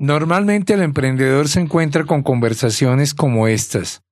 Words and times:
Normalmente 0.00 0.72
el 0.72 0.80
emprendedor 0.80 1.46
se 1.48 1.60
encuentra 1.60 2.04
con 2.04 2.22
conversaciones 2.22 3.12
como 3.12 3.48
estas. 3.48 4.02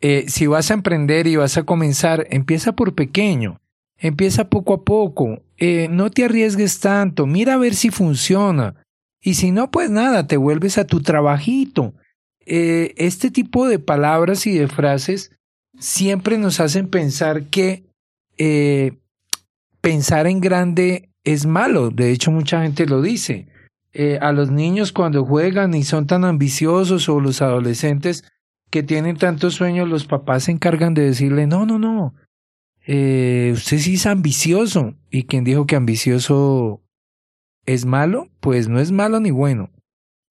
Eh, 0.00 0.24
si 0.26 0.48
vas 0.48 0.68
a 0.72 0.74
emprender 0.74 1.28
y 1.28 1.36
vas 1.36 1.56
a 1.56 1.62
comenzar, 1.62 2.26
empieza 2.30 2.72
por 2.72 2.96
pequeño, 2.96 3.60
empieza 3.98 4.50
poco 4.50 4.74
a 4.74 4.82
poco, 4.82 5.40
eh, 5.58 5.86
no 5.88 6.10
te 6.10 6.24
arriesgues 6.24 6.80
tanto, 6.80 7.28
mira 7.28 7.54
a 7.54 7.58
ver 7.58 7.76
si 7.76 7.90
funciona. 7.90 8.74
Y 9.20 9.34
si 9.34 9.52
no, 9.52 9.70
pues 9.70 9.90
nada, 9.90 10.26
te 10.26 10.36
vuelves 10.36 10.76
a 10.76 10.88
tu 10.88 11.00
trabajito. 11.02 11.94
Eh, 12.44 12.92
este 12.96 13.30
tipo 13.30 13.68
de 13.68 13.78
palabras 13.78 14.44
y 14.48 14.58
de 14.58 14.66
frases 14.66 15.30
siempre 15.78 16.36
nos 16.36 16.58
hacen 16.58 16.88
pensar 16.88 17.44
que 17.44 17.84
pensar 19.80 20.26
en 20.26 20.40
grande 20.40 21.10
es 21.22 21.46
malo. 21.46 21.90
De 21.90 22.10
hecho, 22.10 22.32
mucha 22.32 22.60
gente 22.62 22.86
lo 22.86 23.00
dice. 23.00 23.51
Eh, 23.92 24.18
a 24.20 24.32
los 24.32 24.50
niños 24.50 24.92
cuando 24.92 25.24
juegan 25.24 25.74
y 25.74 25.82
son 25.82 26.06
tan 26.06 26.24
ambiciosos 26.24 27.08
o 27.08 27.20
los 27.20 27.42
adolescentes 27.42 28.24
que 28.70 28.82
tienen 28.82 29.16
tantos 29.16 29.54
sueños, 29.54 29.88
los 29.88 30.06
papás 30.06 30.44
se 30.44 30.52
encargan 30.52 30.94
de 30.94 31.02
decirle, 31.02 31.46
no, 31.46 31.66
no, 31.66 31.78
no, 31.78 32.14
eh, 32.86 33.50
usted 33.54 33.78
sí 33.78 33.94
es 33.94 34.06
ambicioso. 34.06 34.94
¿Y 35.10 35.24
quien 35.24 35.44
dijo 35.44 35.66
que 35.66 35.76
ambicioso 35.76 36.82
es 37.66 37.84
malo? 37.84 38.28
Pues 38.40 38.68
no 38.68 38.80
es 38.80 38.92
malo 38.92 39.20
ni 39.20 39.30
bueno. 39.30 39.70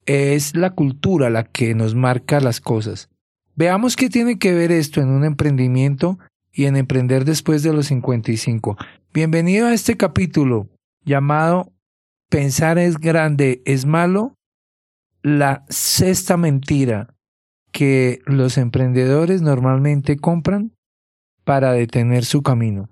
Es 0.05 0.55
la 0.55 0.71
cultura 0.71 1.30
la 1.30 1.43
que 1.43 1.76
nos 1.76 1.96
marca 1.96 2.40
las 2.40 2.59
cosas. 2.59 3.09
Veamos 3.55 3.96
qué 3.96 4.09
tiene 4.09 4.40
que 4.40 4.54
ver 4.54 4.71
esto 4.71 5.02
en 5.02 5.09
un 5.09 5.23
emprendimiento 5.23 6.18
y 6.52 6.66
en 6.66 6.76
emprender 6.76 7.26
después 7.26 7.63
de 7.63 7.73
los 7.73 7.88
55. 7.88 8.77
Bienvenido 9.13 9.68
a 9.68 9.73
este 9.73 9.98
capítulo 9.98 10.68
llamado 11.05 11.71
Pensar 12.31 12.77
es 12.77 12.98
grande, 12.98 13.62
es 13.66 13.85
malo. 13.85 14.38
La 15.21 15.66
sexta 15.67 16.38
mentira 16.38 17.13
que 17.73 18.21
los 18.26 18.57
emprendedores 18.57 19.41
normalmente 19.41 20.15
compran 20.15 20.71
para 21.43 21.74
detener 21.74 22.24
su 22.24 22.41
camino. 22.41 22.90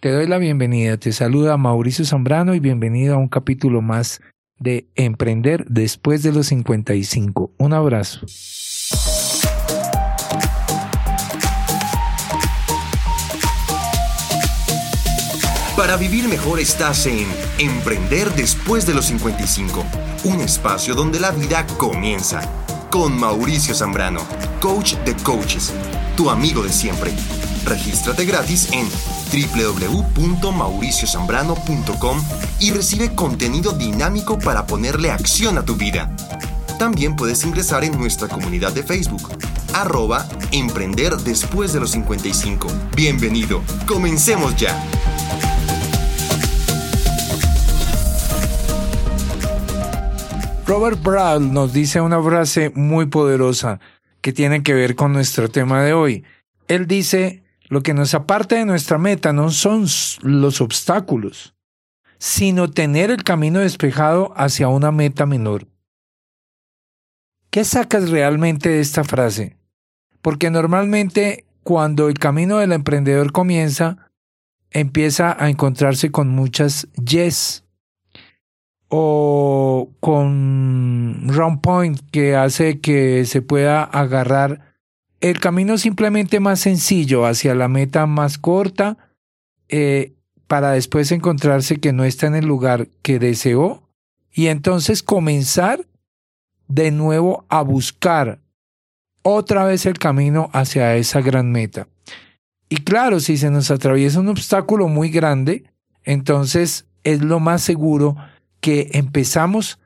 Te 0.00 0.10
doy 0.10 0.26
la 0.26 0.38
bienvenida, 0.38 0.96
te 0.96 1.12
saluda 1.12 1.56
Mauricio 1.56 2.04
Zambrano 2.04 2.52
y 2.56 2.58
bienvenido 2.58 3.14
a 3.14 3.18
un 3.18 3.28
capítulo 3.28 3.80
más 3.80 4.20
de 4.58 4.88
Emprender 4.96 5.64
después 5.68 6.24
de 6.24 6.32
los 6.32 6.48
55. 6.48 7.52
Un 7.58 7.72
abrazo. 7.72 8.26
Para 15.78 15.96
vivir 15.96 16.28
mejor 16.28 16.58
estás 16.58 17.06
en 17.06 17.28
Emprender 17.56 18.34
después 18.34 18.84
de 18.84 18.94
los 18.94 19.04
55, 19.04 19.84
un 20.24 20.40
espacio 20.40 20.96
donde 20.96 21.20
la 21.20 21.30
vida 21.30 21.64
comienza. 21.78 22.40
Con 22.90 23.16
Mauricio 23.16 23.76
Zambrano, 23.76 24.22
coach 24.60 24.94
de 25.04 25.14
coaches, 25.14 25.72
tu 26.16 26.30
amigo 26.30 26.64
de 26.64 26.72
siempre. 26.72 27.12
Regístrate 27.64 28.24
gratis 28.24 28.70
en 28.72 28.88
www.mauriciozambrano.com 29.30 32.24
y 32.58 32.72
recibe 32.72 33.14
contenido 33.14 33.70
dinámico 33.70 34.36
para 34.36 34.66
ponerle 34.66 35.12
acción 35.12 35.58
a 35.58 35.64
tu 35.64 35.76
vida. 35.76 36.10
También 36.80 37.14
puedes 37.14 37.44
ingresar 37.44 37.84
en 37.84 37.96
nuestra 37.96 38.26
comunidad 38.26 38.72
de 38.72 38.82
Facebook, 38.82 39.30
arroba 39.72 40.26
Emprender 40.50 41.16
después 41.18 41.72
de 41.72 41.78
los 41.78 41.92
55. 41.92 42.66
Bienvenido, 42.96 43.62
comencemos 43.86 44.56
ya. 44.56 44.76
Robert 50.68 51.02
Brown 51.02 51.54
nos 51.54 51.72
dice 51.72 51.98
una 52.02 52.22
frase 52.22 52.68
muy 52.74 53.06
poderosa 53.06 53.80
que 54.20 54.34
tiene 54.34 54.62
que 54.62 54.74
ver 54.74 54.96
con 54.96 55.14
nuestro 55.14 55.48
tema 55.48 55.82
de 55.82 55.94
hoy. 55.94 56.24
Él 56.66 56.86
dice, 56.86 57.42
lo 57.70 57.82
que 57.82 57.94
nos 57.94 58.12
aparta 58.12 58.56
de 58.56 58.66
nuestra 58.66 58.98
meta 58.98 59.32
no 59.32 59.50
son 59.50 59.86
los 60.20 60.60
obstáculos, 60.60 61.54
sino 62.18 62.70
tener 62.70 63.10
el 63.10 63.24
camino 63.24 63.60
despejado 63.60 64.34
hacia 64.36 64.68
una 64.68 64.92
meta 64.92 65.24
menor. 65.24 65.66
¿Qué 67.48 67.64
sacas 67.64 68.10
realmente 68.10 68.68
de 68.68 68.80
esta 68.80 69.04
frase? 69.04 69.56
Porque 70.20 70.50
normalmente 70.50 71.46
cuando 71.62 72.08
el 72.08 72.18
camino 72.18 72.58
del 72.58 72.72
emprendedor 72.72 73.32
comienza, 73.32 74.10
empieza 74.70 75.34
a 75.42 75.48
encontrarse 75.48 76.10
con 76.10 76.28
muchas 76.28 76.88
yes 77.02 77.64
o 78.88 79.90
con 80.00 81.28
round 81.28 81.60
point 81.60 82.00
que 82.10 82.36
hace 82.36 82.80
que 82.80 83.24
se 83.26 83.42
pueda 83.42 83.84
agarrar 83.84 84.74
el 85.20 85.40
camino 85.40 85.78
simplemente 85.78 86.40
más 86.40 86.60
sencillo 86.60 87.26
hacia 87.26 87.54
la 87.54 87.68
meta 87.68 88.06
más 88.06 88.38
corta 88.38 88.96
eh, 89.68 90.14
para 90.46 90.70
después 90.70 91.12
encontrarse 91.12 91.78
que 91.78 91.92
no 91.92 92.04
está 92.04 92.26
en 92.26 92.36
el 92.36 92.46
lugar 92.46 92.88
que 93.02 93.18
deseó 93.18 93.82
y 94.32 94.46
entonces 94.46 95.02
comenzar 95.02 95.86
de 96.68 96.90
nuevo 96.90 97.44
a 97.48 97.62
buscar 97.62 98.40
otra 99.22 99.64
vez 99.64 99.84
el 99.84 99.98
camino 99.98 100.48
hacia 100.52 100.96
esa 100.96 101.20
gran 101.20 101.50
meta. 101.50 101.88
Y 102.68 102.78
claro, 102.78 103.20
si 103.20 103.36
se 103.36 103.50
nos 103.50 103.70
atraviesa 103.70 104.20
un 104.20 104.28
obstáculo 104.28 104.88
muy 104.88 105.10
grande, 105.10 105.64
entonces 106.04 106.86
es 107.04 107.22
lo 107.22 107.40
más 107.40 107.62
seguro 107.62 108.16
que 108.60 108.90
empezamos 108.92 109.78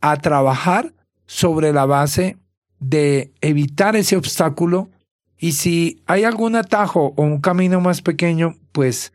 a 0.00 0.16
trabajar 0.16 0.94
sobre 1.26 1.72
la 1.72 1.86
base 1.86 2.36
de 2.80 3.32
evitar 3.40 3.96
ese 3.96 4.16
obstáculo 4.16 4.90
y 5.38 5.52
si 5.52 6.02
hay 6.06 6.24
algún 6.24 6.56
atajo 6.56 7.14
o 7.16 7.22
un 7.22 7.40
camino 7.40 7.80
más 7.80 8.02
pequeño, 8.02 8.56
pues 8.72 9.12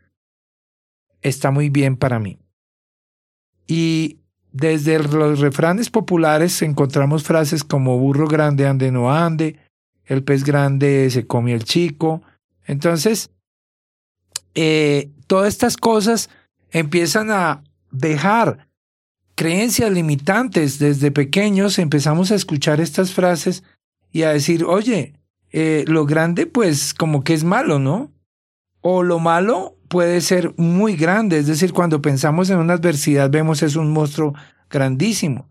está 1.22 1.50
muy 1.50 1.68
bien 1.68 1.96
para 1.96 2.18
mí. 2.18 2.38
Y 3.66 4.18
desde 4.52 4.98
los 4.98 5.40
refranes 5.40 5.90
populares 5.90 6.62
encontramos 6.62 7.24
frases 7.24 7.64
como 7.64 7.98
burro 7.98 8.26
grande 8.26 8.66
ande 8.66 8.90
no 8.90 9.12
ande, 9.12 9.58
el 10.04 10.22
pez 10.22 10.44
grande 10.44 11.10
se 11.10 11.26
come 11.26 11.52
el 11.52 11.64
chico. 11.64 12.22
Entonces, 12.66 13.30
eh, 14.54 15.10
todas 15.26 15.48
estas 15.48 15.76
cosas 15.76 16.30
empiezan 16.70 17.30
a 17.30 17.64
dejar 17.90 18.68
creencias 19.34 19.90
limitantes. 19.90 20.78
Desde 20.78 21.10
pequeños 21.10 21.78
empezamos 21.78 22.30
a 22.30 22.34
escuchar 22.34 22.80
estas 22.80 23.12
frases 23.12 23.62
y 24.12 24.22
a 24.22 24.30
decir, 24.30 24.64
oye, 24.64 25.14
eh, 25.52 25.84
lo 25.86 26.06
grande 26.06 26.46
pues 26.46 26.94
como 26.94 27.22
que 27.22 27.34
es 27.34 27.44
malo, 27.44 27.78
¿no? 27.78 28.10
O 28.80 29.02
lo 29.02 29.18
malo 29.18 29.76
puede 29.88 30.20
ser 30.20 30.52
muy 30.56 30.96
grande, 30.96 31.38
es 31.38 31.46
decir, 31.46 31.72
cuando 31.72 32.02
pensamos 32.02 32.50
en 32.50 32.58
una 32.58 32.74
adversidad 32.74 33.30
vemos 33.30 33.62
es 33.62 33.76
un 33.76 33.92
monstruo 33.92 34.34
grandísimo. 34.68 35.48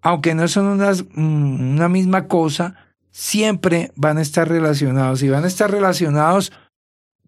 Aunque 0.00 0.34
no 0.34 0.48
son 0.48 0.66
unas, 0.66 1.04
mm, 1.14 1.74
una 1.74 1.88
misma 1.88 2.26
cosa, 2.26 2.74
siempre 3.10 3.92
van 3.94 4.18
a 4.18 4.22
estar 4.22 4.48
relacionados 4.48 5.22
y 5.22 5.28
van 5.28 5.44
a 5.44 5.48
estar 5.48 5.70
relacionados 5.70 6.52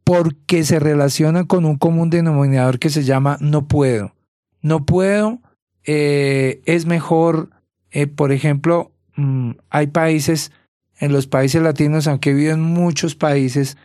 porque 0.02 0.64
se 0.64 0.78
relacionan 0.78 1.44
con 1.44 1.64
un 1.64 1.76
común 1.76 2.10
denominador 2.10 2.78
que 2.78 2.90
se 2.90 3.04
llama 3.04 3.36
no 3.40 3.68
puedo. 3.68 4.14
No 4.60 4.84
puedo 4.86 5.40
eh, 5.84 6.62
es 6.64 6.86
mejor, 6.86 7.50
eh, 7.90 8.06
por 8.06 8.32
ejemplo, 8.32 8.92
mm, 9.16 9.52
hay 9.70 9.86
países, 9.88 10.52
en 10.98 11.12
los 11.12 11.26
países 11.26 11.62
latinos, 11.62 12.06
aunque 12.06 12.30
he 12.30 12.34
vivido 12.34 12.54
en 12.54 12.62
muchos 12.62 13.14
países, 13.14 13.76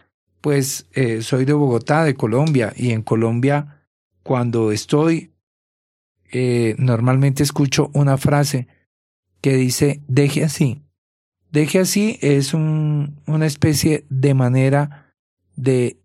pues 0.42 0.88
eh, 0.94 1.22
soy 1.22 1.46
de 1.46 1.54
Bogotá, 1.54 2.04
de 2.04 2.16
Colombia, 2.16 2.74
y 2.76 2.92
en 2.92 3.02
Colombia, 3.02 3.84
cuando 4.24 4.72
estoy, 4.72 5.32
normalmente 6.78 7.42
escucho 7.42 7.90
una 7.94 8.16
frase 8.18 8.68
que 9.42 9.56
dice, 9.56 10.02
deje 10.08 10.44
así. 10.44 10.84
Deje 11.52 11.80
así 11.80 12.20
es 12.22 12.54
un, 12.54 13.20
una 13.26 13.48
especie 13.48 14.06
de 14.10 14.36
manera 14.36 15.12
de 15.56 15.98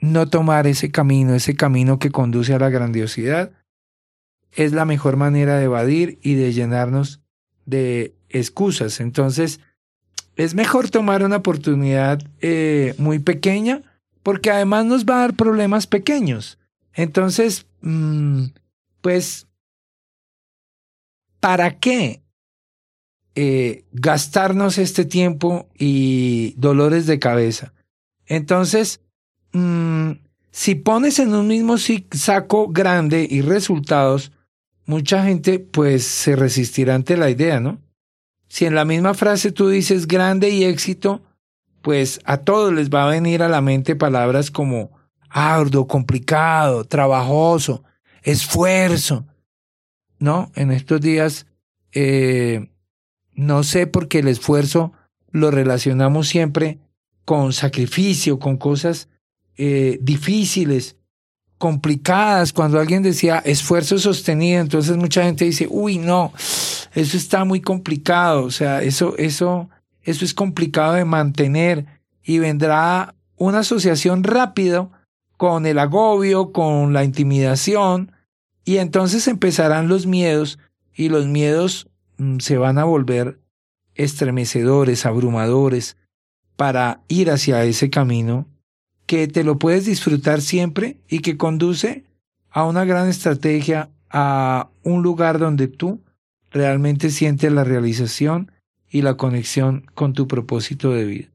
no 0.00 0.28
tomar 0.28 0.66
ese 0.66 0.90
camino, 0.90 1.34
ese 1.34 1.54
camino 1.54 1.98
que 1.98 2.10
conduce 2.10 2.52
a 2.52 2.58
la 2.58 2.68
grandiosidad, 2.68 3.52
es 4.54 4.72
la 4.72 4.84
mejor 4.84 5.16
manera 5.16 5.58
de 5.58 5.64
evadir 5.64 6.18
y 6.22 6.34
de 6.34 6.52
llenarnos 6.52 7.20
de 7.66 8.14
excusas. 8.28 9.00
Entonces, 9.00 9.60
es 10.36 10.54
mejor 10.54 10.90
tomar 10.90 11.22
una 11.22 11.36
oportunidad 11.36 12.22
eh, 12.40 12.94
muy 12.98 13.18
pequeña 13.18 13.82
porque 14.22 14.50
además 14.50 14.86
nos 14.86 15.04
va 15.04 15.16
a 15.16 15.20
dar 15.20 15.34
problemas 15.34 15.86
pequeños. 15.86 16.58
Entonces, 16.94 17.66
mm, 17.82 18.46
pues, 19.00 19.46
¿para 21.40 21.78
qué 21.78 22.22
eh, 23.34 23.84
gastarnos 23.92 24.78
este 24.78 25.04
tiempo 25.04 25.68
y 25.78 26.54
dolores 26.56 27.06
de 27.06 27.18
cabeza? 27.18 27.74
Entonces, 28.26 29.00
mm, 29.52 30.12
si 30.50 30.74
pones 30.76 31.18
en 31.18 31.34
un 31.34 31.48
mismo 31.48 31.76
saco 32.12 32.68
grande 32.68 33.26
y 33.28 33.42
resultados, 33.42 34.32
mucha 34.86 35.24
gente 35.24 35.58
pues 35.58 36.04
se 36.04 36.36
resistirá 36.36 36.94
ante 36.94 37.16
la 37.16 37.30
idea, 37.30 37.60
¿no? 37.60 37.80
Si 38.48 38.66
en 38.66 38.74
la 38.74 38.84
misma 38.84 39.14
frase 39.14 39.52
tú 39.52 39.68
dices 39.68 40.06
grande 40.06 40.50
y 40.50 40.64
éxito, 40.64 41.22
pues 41.82 42.20
a 42.24 42.38
todos 42.38 42.72
les 42.72 42.88
va 42.88 43.04
a 43.04 43.10
venir 43.10 43.42
a 43.42 43.48
la 43.48 43.60
mente 43.60 43.96
palabras 43.96 44.50
como 44.50 44.92
arduo, 45.28 45.86
complicado, 45.86 46.84
trabajoso, 46.84 47.84
esfuerzo. 48.22 49.26
¿No? 50.18 50.50
En 50.54 50.70
estos 50.70 51.00
días, 51.00 51.46
eh, 51.92 52.70
no 53.34 53.64
sé 53.64 53.86
por 53.86 54.08
qué 54.08 54.20
el 54.20 54.28
esfuerzo 54.28 54.92
lo 55.32 55.50
relacionamos 55.50 56.28
siempre 56.28 56.78
con 57.24 57.52
sacrificio, 57.52 58.38
con 58.38 58.56
cosas 58.56 59.08
eh, 59.56 59.98
difíciles, 60.00 60.96
complicadas. 61.58 62.52
Cuando 62.52 62.78
alguien 62.78 63.02
decía 63.02 63.38
esfuerzo 63.38 63.98
sostenido, 63.98 64.60
entonces 64.60 64.96
mucha 64.96 65.24
gente 65.24 65.44
dice, 65.44 65.66
uy, 65.70 65.98
no, 65.98 66.32
eso 66.94 67.16
está 67.16 67.44
muy 67.44 67.60
complicado. 67.60 68.44
O 68.44 68.50
sea, 68.50 68.82
eso, 68.82 69.16
eso, 69.18 69.68
eso 70.02 70.24
es 70.24 70.34
complicado 70.34 70.94
de 70.94 71.04
mantener 71.04 71.86
y 72.22 72.38
vendrá 72.38 73.14
una 73.36 73.60
asociación 73.60 74.24
rápido 74.24 74.90
con 75.36 75.66
el 75.66 75.78
agobio, 75.78 76.52
con 76.52 76.92
la 76.92 77.04
intimidación, 77.04 78.12
y 78.64 78.78
entonces 78.78 79.28
empezarán 79.28 79.88
los 79.88 80.06
miedos 80.06 80.58
y 80.94 81.08
los 81.08 81.26
miedos 81.26 81.88
mm, 82.18 82.38
se 82.38 82.56
van 82.56 82.78
a 82.78 82.84
volver 82.84 83.40
estremecedores, 83.94 85.06
abrumadores, 85.06 85.96
para 86.56 87.00
ir 87.08 87.30
hacia 87.30 87.64
ese 87.64 87.90
camino 87.90 88.46
que 89.06 89.28
te 89.28 89.44
lo 89.44 89.58
puedes 89.58 89.84
disfrutar 89.84 90.40
siempre 90.40 90.98
y 91.08 91.20
que 91.20 91.36
conduce 91.36 92.04
a 92.50 92.64
una 92.64 92.84
gran 92.84 93.08
estrategia, 93.08 93.90
a 94.10 94.70
un 94.82 95.02
lugar 95.02 95.38
donde 95.38 95.68
tú 95.68 96.00
realmente 96.50 97.10
sientes 97.10 97.52
la 97.52 97.64
realización 97.64 98.52
y 98.88 99.02
la 99.02 99.16
conexión 99.16 99.86
con 99.94 100.12
tu 100.12 100.28
propósito 100.28 100.92
de 100.92 101.04
vida. 101.04 101.28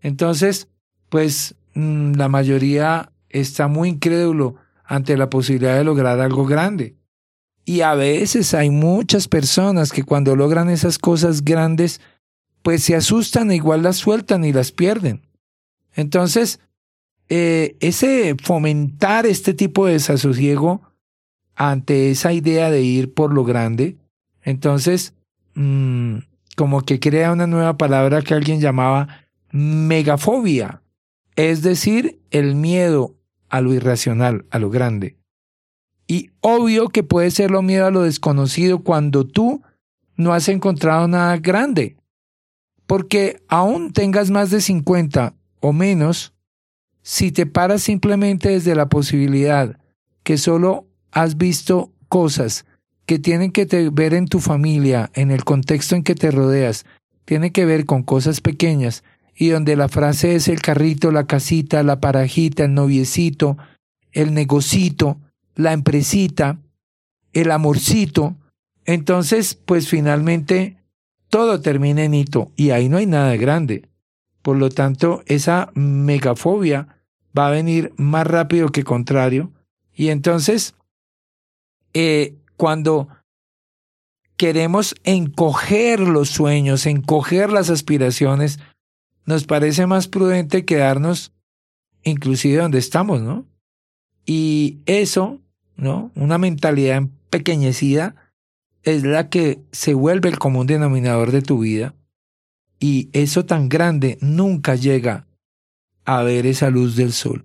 Entonces, 0.00 0.68
pues 1.08 1.56
mm, 1.74 2.12
la 2.12 2.28
mayoría 2.28 3.10
está 3.28 3.66
muy 3.68 3.88
incrédulo 3.88 4.56
ante 4.84 5.16
la 5.16 5.28
posibilidad 5.28 5.76
de 5.76 5.84
lograr 5.84 6.20
algo 6.20 6.46
grande. 6.46 6.94
Y 7.64 7.82
a 7.82 7.94
veces 7.94 8.54
hay 8.54 8.70
muchas 8.70 9.28
personas 9.28 9.92
que 9.92 10.02
cuando 10.02 10.36
logran 10.36 10.70
esas 10.70 10.98
cosas 10.98 11.44
grandes, 11.44 12.00
pues 12.62 12.84
se 12.84 12.94
asustan 12.94 13.50
e 13.50 13.56
igual 13.56 13.82
las 13.82 13.96
sueltan 13.96 14.44
y 14.44 14.52
las 14.52 14.72
pierden. 14.72 15.26
Entonces, 15.94 16.60
eh, 17.28 17.76
ese 17.80 18.36
fomentar 18.42 19.26
este 19.26 19.54
tipo 19.54 19.86
de 19.86 19.94
desasosiego 19.94 20.82
ante 21.54 22.10
esa 22.10 22.32
idea 22.32 22.70
de 22.70 22.82
ir 22.82 23.12
por 23.12 23.32
lo 23.32 23.44
grande, 23.44 23.96
entonces, 24.42 25.14
mm, 25.54 26.18
como 26.56 26.82
que 26.82 27.00
crea 27.00 27.32
una 27.32 27.46
nueva 27.46 27.76
palabra 27.76 28.22
que 28.22 28.34
alguien 28.34 28.60
llamaba 28.60 29.26
megafobia, 29.50 30.82
es 31.36 31.62
decir, 31.62 32.20
el 32.30 32.54
miedo 32.54 33.14
a 33.48 33.60
lo 33.60 33.74
irracional, 33.74 34.46
a 34.50 34.58
lo 34.58 34.70
grande. 34.70 35.16
Y 36.06 36.30
obvio 36.40 36.88
que 36.88 37.02
puede 37.02 37.30
ser 37.30 37.50
lo 37.50 37.62
miedo 37.62 37.86
a 37.86 37.90
lo 37.90 38.02
desconocido 38.02 38.78
cuando 38.78 39.26
tú 39.26 39.62
no 40.16 40.32
has 40.32 40.48
encontrado 40.48 41.06
nada 41.06 41.36
grande. 41.36 41.96
Porque 42.86 43.42
aún 43.48 43.92
tengas 43.92 44.30
más 44.30 44.50
de 44.50 44.62
50 44.62 45.34
o 45.60 45.72
menos, 45.72 46.32
si 47.08 47.32
te 47.32 47.46
paras 47.46 47.80
simplemente 47.80 48.50
desde 48.50 48.74
la 48.74 48.90
posibilidad 48.90 49.78
que 50.24 50.36
solo 50.36 50.84
has 51.10 51.38
visto 51.38 51.90
cosas 52.10 52.66
que 53.06 53.18
tienen 53.18 53.50
que 53.50 53.64
ver 53.90 54.12
en 54.12 54.26
tu 54.26 54.40
familia, 54.40 55.10
en 55.14 55.30
el 55.30 55.42
contexto 55.42 55.96
en 55.96 56.02
que 56.02 56.14
te 56.14 56.30
rodeas, 56.30 56.84
tiene 57.24 57.50
que 57.50 57.64
ver 57.64 57.86
con 57.86 58.02
cosas 58.02 58.42
pequeñas, 58.42 59.04
y 59.34 59.48
donde 59.48 59.74
la 59.74 59.88
frase 59.88 60.34
es 60.34 60.48
el 60.48 60.60
carrito, 60.60 61.10
la 61.10 61.26
casita, 61.26 61.82
la 61.82 61.98
parajita, 61.98 62.66
el 62.66 62.74
noviecito, 62.74 63.56
el 64.12 64.34
negocito, 64.34 65.18
la 65.54 65.72
empresita, 65.72 66.58
el 67.32 67.50
amorcito, 67.50 68.36
entonces 68.84 69.54
pues 69.54 69.88
finalmente 69.88 70.76
todo 71.30 71.62
termina 71.62 72.04
en 72.04 72.12
hito 72.12 72.52
y 72.54 72.68
ahí 72.68 72.90
no 72.90 72.98
hay 72.98 73.06
nada 73.06 73.34
grande. 73.36 73.88
Por 74.42 74.58
lo 74.58 74.68
tanto, 74.68 75.22
esa 75.24 75.70
megafobia 75.74 76.97
va 77.38 77.46
a 77.46 77.50
venir 77.50 77.92
más 77.96 78.26
rápido 78.26 78.70
que 78.70 78.82
contrario 78.82 79.52
y 79.94 80.08
entonces 80.08 80.74
eh, 81.94 82.34
cuando 82.56 83.08
queremos 84.36 84.94
encoger 85.04 86.00
los 86.00 86.30
sueños, 86.30 86.86
encoger 86.86 87.50
las 87.50 87.70
aspiraciones, 87.70 88.58
nos 89.24 89.44
parece 89.44 89.86
más 89.86 90.08
prudente 90.08 90.64
quedarnos 90.64 91.32
inclusive 92.02 92.62
donde 92.62 92.78
estamos, 92.78 93.20
¿no? 93.20 93.46
Y 94.24 94.78
eso, 94.86 95.40
¿no? 95.76 96.10
Una 96.14 96.38
mentalidad 96.38 96.96
empequeñecida 96.96 98.14
es 98.82 99.02
la 99.02 99.28
que 99.28 99.60
se 99.72 99.94
vuelve 99.94 100.28
el 100.28 100.38
común 100.38 100.66
denominador 100.66 101.32
de 101.32 101.42
tu 101.42 101.60
vida 101.60 101.94
y 102.78 103.10
eso 103.12 103.44
tan 103.44 103.68
grande 103.68 104.18
nunca 104.20 104.74
llega 104.74 105.26
a 106.08 106.22
ver 106.22 106.46
esa 106.46 106.70
luz 106.70 106.96
del 106.96 107.12
sol. 107.12 107.44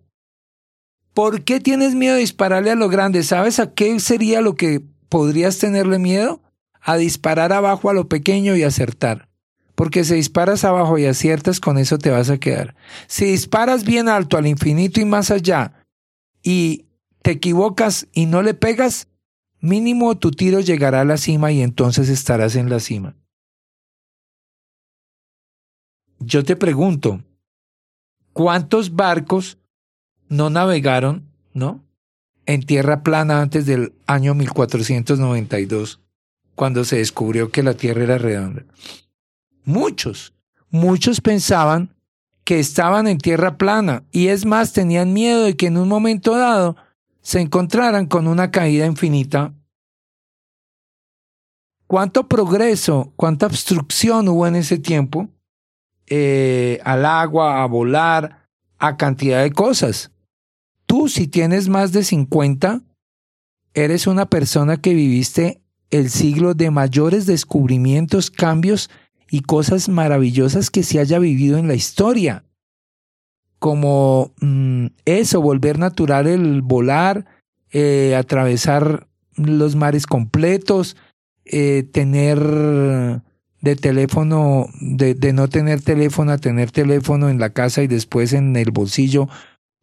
¿Por 1.13 1.43
qué 1.43 1.59
tienes 1.59 1.95
miedo 1.95 2.13
de 2.13 2.21
dispararle 2.21 2.71
a 2.71 2.75
lo 2.75 2.87
grande? 2.87 3.21
¿Sabes 3.23 3.59
a 3.59 3.73
qué 3.73 3.99
sería 3.99 4.39
lo 4.39 4.55
que 4.55 4.81
podrías 5.09 5.59
tenerle 5.59 5.99
miedo? 5.99 6.41
A 6.79 6.95
disparar 6.95 7.51
abajo 7.51 7.89
a 7.89 7.93
lo 7.93 8.07
pequeño 8.07 8.55
y 8.55 8.63
acertar. 8.63 9.27
Porque 9.75 10.05
si 10.05 10.15
disparas 10.15 10.63
abajo 10.63 10.97
y 10.97 11.05
aciertas, 11.05 11.59
con 11.59 11.77
eso 11.77 11.97
te 11.97 12.09
vas 12.09 12.29
a 12.29 12.37
quedar. 12.37 12.73
Si 13.07 13.25
disparas 13.25 13.83
bien 13.83 14.07
alto 14.07 14.37
al 14.37 14.47
infinito 14.47 15.01
y 15.01 15.05
más 15.05 15.29
allá 15.29 15.85
y 16.41 16.85
te 17.21 17.31
equivocas 17.31 18.07
y 18.13 18.27
no 18.27 18.43
le 18.43 18.53
pegas, 18.53 19.09
mínimo 19.59 20.17
tu 20.17 20.31
tiro 20.31 20.61
llegará 20.61 21.01
a 21.01 21.05
la 21.05 21.17
cima 21.17 21.51
y 21.51 21.61
entonces 21.61 22.07
estarás 22.07 22.55
en 22.55 22.69
la 22.69 22.79
cima. 22.79 23.17
Yo 26.19 26.45
te 26.45 26.55
pregunto, 26.55 27.21
¿cuántos 28.33 28.95
barcos 28.95 29.57
no 30.27 30.49
navegaron, 30.49 31.29
no? 31.53 31.83
En 32.45 32.63
tierra 32.63 33.03
plana 33.03 33.41
antes 33.41 33.65
del 33.65 33.93
año 34.05 34.33
1492, 34.33 36.01
cuando 36.55 36.83
se 36.83 36.97
descubrió 36.97 37.51
que 37.51 37.63
la 37.63 37.75
tierra 37.75 38.03
era 38.03 38.17
redonda. 38.17 38.65
Muchos, 39.63 40.33
muchos 40.69 41.21
pensaban 41.21 41.95
que 42.43 42.59
estaban 42.59 43.07
en 43.07 43.17
tierra 43.17 43.57
plana 43.57 44.03
y 44.11 44.27
es 44.27 44.45
más 44.45 44.73
tenían 44.73 45.13
miedo 45.13 45.43
de 45.43 45.55
que 45.55 45.67
en 45.67 45.77
un 45.77 45.87
momento 45.87 46.35
dado 46.35 46.75
se 47.21 47.39
encontraran 47.39 48.07
con 48.07 48.27
una 48.27 48.51
caída 48.51 48.85
infinita. 48.85 49.53
¿Cuánto 51.87 52.27
progreso, 52.27 53.13
cuánta 53.15 53.45
obstrucción 53.45 54.27
hubo 54.27 54.45
en 54.47 54.55
ese 54.55 54.77
tiempo? 54.77 55.29
Eh, 56.07 56.79
al 56.83 57.05
agua, 57.05 57.63
a 57.63 57.67
volar, 57.67 58.47
a 58.77 58.97
cantidad 58.97 59.41
de 59.41 59.51
cosas. 59.51 60.11
Tú, 60.85 61.07
si 61.07 61.27
tienes 61.27 61.69
más 61.69 61.91
de 61.91 62.03
50, 62.03 62.81
eres 63.73 64.07
una 64.07 64.25
persona 64.25 64.77
que 64.77 64.93
viviste 64.93 65.61
el 65.89 66.09
siglo 66.09 66.53
de 66.53 66.71
mayores 66.71 67.25
descubrimientos, 67.25 68.31
cambios 68.31 68.89
y 69.29 69.41
cosas 69.41 69.89
maravillosas 69.89 70.69
que 70.69 70.83
se 70.83 70.99
haya 70.99 71.19
vivido 71.19 71.57
en 71.57 71.67
la 71.67 71.75
historia. 71.75 72.43
Como 73.59 74.33
mm, 74.41 74.87
eso, 75.05 75.41
volver 75.41 75.79
natural 75.79 76.27
el 76.27 76.61
volar, 76.61 77.25
eh, 77.71 78.15
atravesar 78.15 79.07
los 79.35 79.75
mares 79.75 80.05
completos, 80.05 80.97
eh, 81.45 81.83
tener 81.91 83.21
de 83.63 83.77
teléfono, 83.77 84.67
de, 84.81 85.15
de 85.15 85.31
no 85.31 85.47
tener 85.47 85.81
teléfono 85.81 86.33
a 86.33 86.37
tener 86.37 86.69
teléfono 86.69 87.29
en 87.29 87.39
la 87.39 87.51
casa 87.51 87.81
y 87.81 87.87
después 87.87 88.33
en 88.33 88.57
el 88.57 88.71
bolsillo 88.71 89.29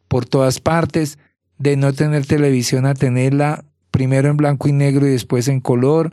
por 0.07 0.27
todas 0.27 0.61
partes, 0.61 1.19
de 1.57 1.79
no 1.79 1.95
tener 1.95 2.27
televisión 2.27 2.85
a 2.85 2.93
tenerla 2.93 3.65
primero 3.91 4.29
en 4.29 4.37
blanco 4.37 4.69
y 4.69 4.73
negro 4.73 5.07
y 5.07 5.11
después 5.11 5.49
en 5.49 5.61
color, 5.61 6.13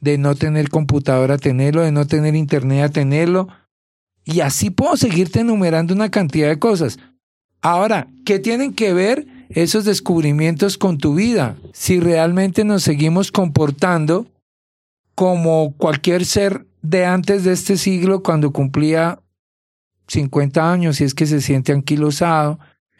de 0.00 0.18
no 0.18 0.36
tener 0.36 0.68
computadora 0.68 1.34
a 1.34 1.38
tenerlo, 1.38 1.82
de 1.82 1.90
no 1.90 2.06
tener 2.06 2.36
internet 2.36 2.84
a 2.84 2.88
tenerlo. 2.90 3.48
Y 4.24 4.40
así 4.40 4.70
puedo 4.70 4.96
seguirte 4.96 5.40
enumerando 5.40 5.92
una 5.92 6.12
cantidad 6.12 6.48
de 6.48 6.60
cosas. 6.60 7.00
Ahora, 7.60 8.06
¿qué 8.24 8.38
tienen 8.38 8.72
que 8.72 8.92
ver 8.92 9.26
esos 9.48 9.84
descubrimientos 9.84 10.78
con 10.78 10.98
tu 10.98 11.16
vida? 11.16 11.56
Si 11.72 11.98
realmente 11.98 12.62
nos 12.62 12.84
seguimos 12.84 13.32
comportando 13.32 14.28
como 15.16 15.74
cualquier 15.76 16.24
ser 16.24 16.69
de 16.82 17.04
antes 17.04 17.44
de 17.44 17.52
este 17.52 17.76
siglo 17.76 18.22
cuando 18.22 18.52
cumplía 18.52 19.20
50 20.08 20.72
años 20.72 21.00
y 21.00 21.04
es 21.04 21.14
que 21.14 21.26
se 21.26 21.40
siente 21.40 21.72
anquilosado, 21.72 22.58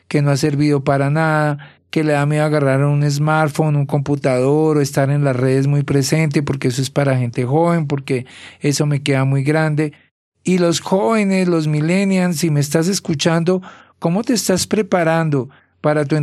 que 0.08 0.22
no 0.22 0.30
ha 0.30 0.36
servido 0.36 0.84
para 0.84 1.10
nada, 1.10 1.58
que 1.90 2.04
le 2.04 2.12
da 2.12 2.24
miedo 2.24 2.44
agarrar 2.44 2.84
un 2.84 3.08
smartphone, 3.10 3.76
un 3.76 3.86
computador 3.86 4.76
o 4.76 4.80
estar 4.80 5.10
en 5.10 5.24
las 5.24 5.36
redes 5.36 5.66
muy 5.66 5.82
presente 5.82 6.42
porque 6.42 6.68
eso 6.68 6.82
es 6.82 6.90
para 6.90 7.18
gente 7.18 7.44
joven, 7.44 7.86
porque 7.86 8.26
eso 8.60 8.86
me 8.86 9.02
queda 9.02 9.24
muy 9.24 9.42
grande. 9.42 9.92
Y 10.44 10.58
los 10.58 10.80
jóvenes, 10.80 11.48
los 11.48 11.66
millennials, 11.66 12.38
si 12.38 12.50
me 12.50 12.60
estás 12.60 12.88
escuchando, 12.88 13.60
¿cómo 13.98 14.22
te 14.22 14.32
estás 14.32 14.66
preparando 14.66 15.50
para 15.80 16.04
tu, 16.04 16.16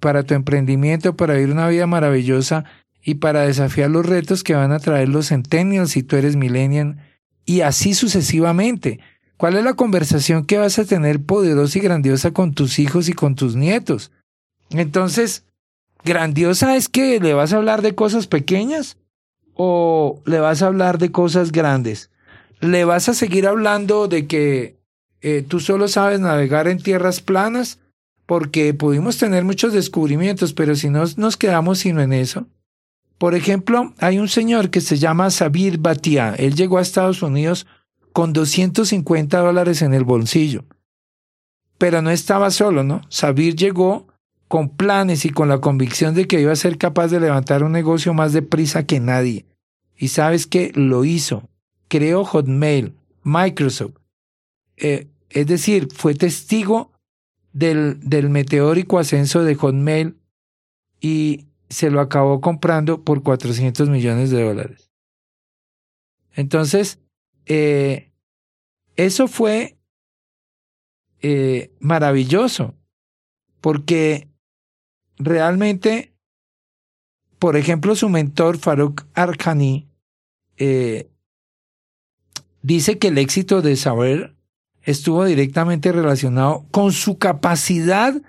para 0.00 0.24
tu 0.24 0.34
emprendimiento, 0.34 1.16
para 1.16 1.34
vivir 1.34 1.52
una 1.52 1.68
vida 1.68 1.86
maravillosa 1.86 2.64
y 3.02 3.14
para 3.14 3.42
desafiar 3.42 3.90
los 3.90 4.06
retos 4.06 4.44
que 4.44 4.54
van 4.54 4.72
a 4.72 4.78
traer 4.78 5.08
los 5.08 5.28
centennials 5.28 5.92
si 5.92 6.02
tú 6.02 6.16
eres 6.16 6.36
millennial 6.36 6.98
y 7.44 7.62
así 7.62 7.94
sucesivamente? 7.94 9.00
¿Cuál 9.36 9.56
es 9.56 9.64
la 9.64 9.74
conversación 9.74 10.44
que 10.44 10.58
vas 10.58 10.78
a 10.78 10.84
tener 10.84 11.22
poderosa 11.22 11.78
y 11.78 11.80
grandiosa 11.80 12.32
con 12.32 12.52
tus 12.52 12.78
hijos 12.78 13.08
y 13.08 13.14
con 13.14 13.36
tus 13.36 13.56
nietos? 13.56 14.12
Entonces, 14.70 15.44
grandiosa 16.04 16.76
es 16.76 16.88
que 16.88 17.20
le 17.20 17.32
vas 17.32 17.52
a 17.52 17.56
hablar 17.56 17.80
de 17.82 17.94
cosas 17.94 18.26
pequeñas 18.26 18.98
o 19.54 20.20
le 20.26 20.40
vas 20.40 20.62
a 20.62 20.66
hablar 20.66 20.98
de 20.98 21.10
cosas 21.10 21.52
grandes. 21.52 22.10
Le 22.60 22.84
vas 22.84 23.08
a 23.08 23.14
seguir 23.14 23.46
hablando 23.46 24.08
de 24.08 24.26
que 24.26 24.76
eh, 25.22 25.44
tú 25.46 25.60
solo 25.60 25.88
sabes 25.88 26.20
navegar 26.20 26.68
en 26.68 26.82
tierras 26.82 27.20
planas 27.20 27.78
porque 28.26 28.72
pudimos 28.74 29.18
tener 29.18 29.44
muchos 29.44 29.72
descubrimientos, 29.72 30.52
pero 30.52 30.74
si 30.76 30.88
no 30.88 31.04
nos 31.16 31.36
quedamos 31.36 31.78
sino 31.80 32.00
en 32.00 32.12
eso. 32.12 32.46
Por 33.20 33.34
ejemplo, 33.34 33.92
hay 33.98 34.18
un 34.18 34.28
señor 34.28 34.70
que 34.70 34.80
se 34.80 34.96
llama 34.96 35.28
Sabir 35.28 35.76
Batia. 35.76 36.34
Él 36.38 36.54
llegó 36.54 36.78
a 36.78 36.80
Estados 36.80 37.20
Unidos 37.20 37.66
con 38.14 38.32
250 38.32 39.38
dólares 39.40 39.82
en 39.82 39.92
el 39.92 40.04
bolsillo. 40.04 40.64
Pero 41.76 42.00
no 42.00 42.10
estaba 42.10 42.50
solo, 42.50 42.82
¿no? 42.82 43.02
Sabir 43.10 43.56
llegó 43.56 44.06
con 44.48 44.70
planes 44.70 45.26
y 45.26 45.28
con 45.28 45.50
la 45.50 45.60
convicción 45.60 46.14
de 46.14 46.26
que 46.26 46.40
iba 46.40 46.52
a 46.52 46.56
ser 46.56 46.78
capaz 46.78 47.08
de 47.08 47.20
levantar 47.20 47.62
un 47.62 47.72
negocio 47.72 48.14
más 48.14 48.32
deprisa 48.32 48.86
que 48.86 49.00
nadie. 49.00 49.44
Y 49.98 50.08
sabes 50.08 50.46
que 50.46 50.72
lo 50.74 51.04
hizo. 51.04 51.46
Creó 51.88 52.24
Hotmail, 52.24 52.94
Microsoft. 53.22 53.96
Eh, 54.78 55.08
es 55.28 55.46
decir, 55.46 55.88
fue 55.94 56.14
testigo 56.14 56.92
del, 57.52 58.00
del 58.00 58.30
meteórico 58.30 58.98
ascenso 58.98 59.44
de 59.44 59.56
Hotmail 59.56 60.16
y 61.02 61.49
se 61.70 61.90
lo 61.90 62.00
acabó 62.00 62.40
comprando 62.40 63.02
por 63.04 63.22
400 63.22 63.88
millones 63.88 64.30
de 64.30 64.42
dólares. 64.42 64.90
Entonces, 66.34 67.00
eh, 67.46 68.12
eso 68.96 69.28
fue 69.28 69.78
eh, 71.22 71.72
maravilloso, 71.80 72.74
porque 73.60 74.28
realmente, 75.16 76.14
por 77.38 77.56
ejemplo, 77.56 77.94
su 77.94 78.08
mentor 78.08 78.58
Farouk 78.58 79.06
Arkhani 79.14 79.88
eh, 80.56 81.10
dice 82.62 82.98
que 82.98 83.08
el 83.08 83.18
éxito 83.18 83.62
de 83.62 83.76
Saber 83.76 84.36
estuvo 84.82 85.24
directamente 85.24 85.92
relacionado 85.92 86.66
con 86.70 86.92
su 86.92 87.18
capacidad 87.18 88.20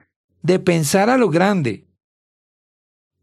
de 0.42 0.60
pensar 0.60 1.10
a 1.10 1.18
lo 1.18 1.30
grande. 1.30 1.88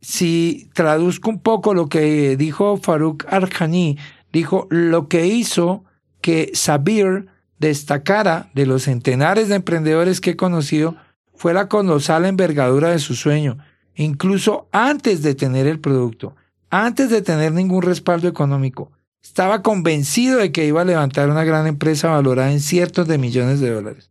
Si 0.00 0.70
traduzco 0.74 1.28
un 1.30 1.40
poco 1.40 1.74
lo 1.74 1.88
que 1.88 2.36
dijo 2.36 2.76
Farouk 2.76 3.26
Arkhani, 3.28 3.98
dijo 4.32 4.66
lo 4.70 5.08
que 5.08 5.26
hizo 5.26 5.84
que 6.20 6.50
Sabir 6.54 7.26
destacara 7.58 8.50
de 8.54 8.66
los 8.66 8.84
centenares 8.84 9.48
de 9.48 9.56
emprendedores 9.56 10.20
que 10.20 10.30
he 10.30 10.36
conocido 10.36 10.96
fue 11.34 11.54
la 11.54 11.68
colosal 11.68 12.24
envergadura 12.24 12.90
de 12.90 12.98
su 12.98 13.14
sueño, 13.14 13.58
incluso 13.94 14.68
antes 14.72 15.22
de 15.22 15.34
tener 15.34 15.66
el 15.66 15.80
producto, 15.80 16.36
antes 16.70 17.10
de 17.10 17.22
tener 17.22 17.52
ningún 17.52 17.82
respaldo 17.82 18.28
económico. 18.28 18.90
Estaba 19.22 19.62
convencido 19.62 20.38
de 20.38 20.52
que 20.52 20.66
iba 20.66 20.82
a 20.82 20.84
levantar 20.84 21.28
una 21.28 21.44
gran 21.44 21.66
empresa 21.66 22.08
valorada 22.08 22.52
en 22.52 22.60
cientos 22.60 23.06
de 23.08 23.18
millones 23.18 23.60
de 23.60 23.70
dólares. 23.70 24.10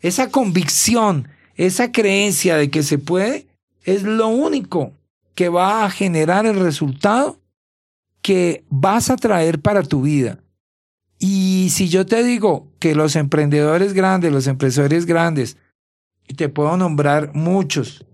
Esa 0.00 0.30
convicción, 0.30 1.28
esa 1.56 1.92
creencia 1.92 2.56
de 2.56 2.70
que 2.70 2.82
se 2.82 2.98
puede, 2.98 3.46
es 3.84 4.02
lo 4.02 4.28
único 4.28 4.92
que 5.34 5.48
va 5.48 5.84
a 5.84 5.90
generar 5.90 6.46
el 6.46 6.60
resultado 6.60 7.40
que 8.22 8.64
vas 8.70 9.10
a 9.10 9.16
traer 9.16 9.60
para 9.60 9.82
tu 9.82 10.02
vida. 10.02 10.40
Y 11.18 11.68
si 11.70 11.88
yo 11.88 12.06
te 12.06 12.22
digo 12.24 12.68
que 12.78 12.94
los 12.94 13.16
emprendedores 13.16 13.92
grandes, 13.92 14.32
los 14.32 14.46
empresarios 14.46 15.06
grandes, 15.06 15.56
y 16.26 16.34
te 16.34 16.48
puedo 16.48 16.76
nombrar 16.76 17.34
muchos, 17.34 18.04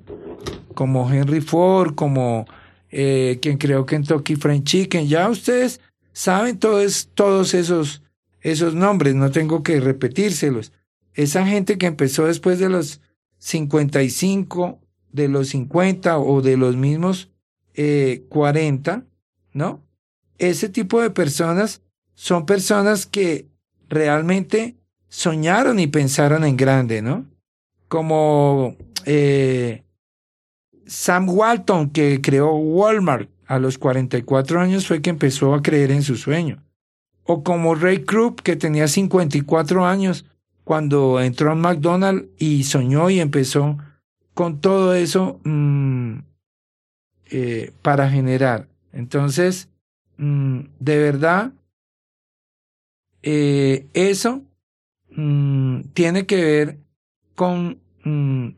como 0.75 1.11
Henry 1.11 1.41
Ford, 1.41 1.95
como 1.95 2.47
eh, 2.91 3.39
quien 3.41 3.59
creó 3.59 3.87
Kentucky 3.87 4.37
Fried 4.37 4.65
Chicken, 4.65 5.07
ya 5.07 5.29
ustedes 5.29 5.81
saben 6.13 6.59
todos, 6.59 7.09
todos 7.15 7.55
esos, 7.55 8.03
esos 8.41 8.75
nombres, 8.75 9.15
no 9.15 9.31
tengo 9.31 9.63
que 9.63 9.81
repetírselos. 9.81 10.73
Esa 11.15 11.47
gente 11.47 11.79
que 11.79 11.87
empezó 11.87 12.27
después 12.27 12.59
de 12.59 12.69
los 12.69 13.01
55, 13.39 14.81
de 15.13 15.29
los 15.29 15.49
50 15.49 16.19
o 16.19 16.43
de 16.43 16.57
los 16.57 16.77
mismos 16.77 17.31
eh, 17.75 18.25
40, 18.29 19.05
¿no? 19.53 19.83
Ese 20.39 20.69
tipo 20.69 21.01
de 21.01 21.11
personas 21.11 21.83
son 22.15 22.47
personas 22.47 23.07
que 23.07 23.49
realmente 23.89 24.77
soñaron 25.09 25.79
y 25.79 25.87
pensaron 25.87 26.45
en 26.45 26.57
grande, 26.57 27.03
¿no? 27.03 27.27
Como 27.89 28.77
eh, 29.05 29.85
Sam 30.87 31.29
Walton, 31.29 31.91
que 31.91 32.21
creó 32.21 32.55
Walmart 32.55 33.29
a 33.47 33.59
los 33.59 33.79
44 33.79 34.61
años, 34.61 34.87
fue 34.87 35.03
que 35.03 35.11
empezó 35.11 35.55
a 35.55 35.63
creer 35.63 35.91
en 35.91 36.03
su 36.03 36.17
sueño. 36.17 36.63
O 37.25 37.43
como 37.43 37.75
Ray 37.75 38.05
Kroc, 38.05 38.41
que 38.41 38.57
tenía 38.57 38.89
54 38.89 39.85
años 39.85 40.25
cuando 40.65 41.21
entró 41.21 41.53
en 41.53 41.61
McDonald's 41.61 42.29
y 42.39 42.65
soñó 42.65 43.11
y 43.11 43.21
empezó 43.21 43.79
con 44.35 44.61
todo 44.61 44.95
eso 44.95 45.41
mm, 45.45 46.19
eh, 47.31 47.73
para 47.83 48.11
generar. 48.11 48.69
Entonces, 48.93 49.69
mm, 50.17 50.61
de 50.79 50.99
verdad, 50.99 51.53
eh, 53.23 53.87
eso 53.95 54.43
mm, 55.11 55.81
tiene 55.93 56.27
que 56.27 56.45
ver 56.45 56.79
con 57.35 57.79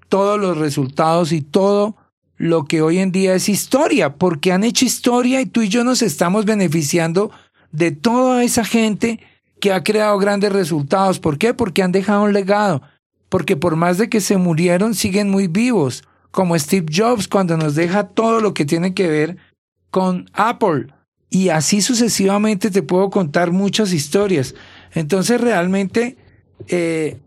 todos 0.08 0.40
los 0.40 0.56
resultados 0.56 1.32
y 1.32 1.40
todo 1.42 1.96
lo 2.36 2.64
que 2.64 2.82
hoy 2.82 2.98
en 2.98 3.12
día 3.12 3.34
es 3.34 3.48
historia, 3.48 4.16
porque 4.16 4.52
han 4.52 4.64
hecho 4.64 4.84
historia 4.84 5.40
y 5.40 5.46
tú 5.46 5.62
y 5.62 5.68
yo 5.68 5.84
nos 5.84 6.02
estamos 6.02 6.44
beneficiando 6.44 7.30
de 7.72 7.90
toda 7.90 8.42
esa 8.44 8.64
gente 8.64 9.20
que 9.60 9.72
ha 9.72 9.84
creado 9.84 10.18
grandes 10.18 10.52
resultados. 10.52 11.20
¿Por 11.20 11.38
qué? 11.38 11.54
Porque 11.54 11.82
han 11.82 11.92
dejado 11.92 12.24
un 12.24 12.32
legado, 12.32 12.82
porque 13.32 13.56
por 13.56 13.76
más 13.76 13.96
de 13.96 14.10
que 14.10 14.20
se 14.20 14.36
murieron, 14.36 14.94
siguen 14.94 15.30
muy 15.30 15.46
vivos, 15.46 16.04
como 16.30 16.58
Steve 16.58 16.84
Jobs 16.94 17.28
cuando 17.28 17.56
nos 17.56 17.74
deja 17.74 18.08
todo 18.08 18.42
lo 18.42 18.52
que 18.52 18.66
tiene 18.66 18.92
que 18.92 19.08
ver 19.08 19.38
con 19.90 20.28
Apple 20.34 20.88
y 21.30 21.48
así 21.48 21.80
sucesivamente 21.80 22.70
te 22.70 22.82
puedo 22.82 23.08
contar 23.08 23.50
muchas 23.50 23.94
historias. 23.94 24.54
Entonces 24.92 25.40
realmente, 25.40 26.18
eh, 26.68 27.20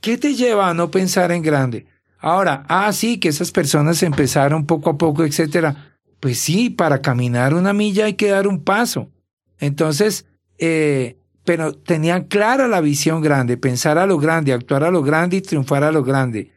¿qué 0.00 0.16
te 0.16 0.36
lleva 0.36 0.70
a 0.70 0.74
no 0.74 0.92
pensar 0.92 1.32
en 1.32 1.42
grande? 1.42 1.86
Ahora, 2.20 2.64
ah, 2.68 2.92
sí, 2.92 3.18
que 3.18 3.30
esas 3.30 3.50
personas 3.50 4.04
empezaron 4.04 4.64
poco 4.64 4.90
a 4.90 4.96
poco, 4.96 5.24
etcétera. 5.24 5.98
Pues 6.20 6.38
sí, 6.38 6.70
para 6.70 7.02
caminar 7.02 7.54
una 7.54 7.72
milla 7.72 8.04
hay 8.04 8.14
que 8.14 8.30
dar 8.30 8.46
un 8.46 8.62
paso. 8.62 9.10
Entonces, 9.58 10.26
eh, 10.58 11.16
pero 11.50 11.74
tenían 11.74 12.26
clara 12.26 12.68
la 12.68 12.80
visión 12.80 13.22
grande, 13.22 13.56
pensar 13.56 13.98
a 13.98 14.06
lo 14.06 14.18
grande, 14.18 14.52
actuar 14.52 14.84
a 14.84 14.92
lo 14.92 15.02
grande 15.02 15.38
y 15.38 15.40
triunfar 15.40 15.82
a 15.82 15.90
lo 15.90 16.04
grande. 16.04 16.52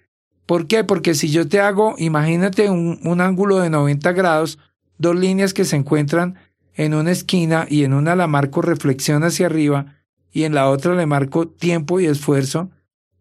¿Por 0.45 0.67
qué? 0.67 0.83
Porque 0.83 1.15
si 1.15 1.31
yo 1.31 1.47
te 1.49 1.59
hago, 1.59 1.95
imagínate 1.97 2.69
un, 2.69 2.99
un 3.03 3.19
ángulo 3.19 3.57
de 3.57 3.71
90 3.71 4.11
grados, 4.11 4.59
dos 4.99 5.15
líneas 5.15 5.55
que 5.55 5.65
se 5.65 5.77
encuentran 5.77 6.35
en 6.75 6.93
una 6.93 7.09
esquina 7.09 7.65
y 7.67 7.85
en 7.85 7.95
una 7.95 8.15
la 8.15 8.27
marco 8.27 8.61
reflexión 8.61 9.23
hacia 9.23 9.47
arriba 9.47 9.95
y 10.31 10.43
en 10.43 10.53
la 10.53 10.69
otra 10.69 10.93
le 10.93 11.07
marco 11.07 11.47
tiempo 11.47 11.99
y 11.99 12.05
esfuerzo, 12.05 12.69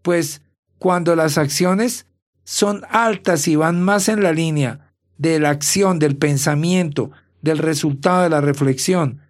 pues 0.03 0.43
cuando 0.79 1.17
las 1.17 1.39
acciones 1.39 2.05
son 2.45 2.83
altas 2.91 3.49
y 3.49 3.57
van 3.57 3.81
más 3.81 4.11
en 4.11 4.23
la 4.23 4.33
línea 4.33 4.93
de 5.17 5.41
la 5.41 5.49
acción, 5.49 5.99
del 5.99 6.19
pensamiento, 6.19 7.13
del 7.41 7.57
resultado 7.57 8.25
de 8.25 8.29
la 8.29 8.43
reflexión, 8.43 9.22